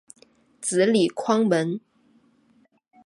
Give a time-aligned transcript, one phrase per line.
[0.59, 1.79] 子李匡文。